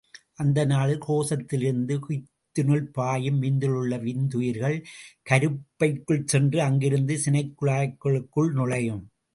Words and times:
அந்த 0.35 0.59
நாளில் 0.65 1.03
கோசத்திலிருந்து 1.07 1.95
குய்யத்தினுள் 2.05 2.87
பாயும் 2.91 3.41
விந்திலுள்ள 3.41 3.97
விந்துயிர்கள் 3.97 4.77
கருப்பைக்குள் 5.29 6.25
சென்று 6.25 6.61
அங்கிருந்து 6.61 7.17
சினைக்குழாய்களுக்குள் 7.25 8.51
நுழையும். 8.51 9.03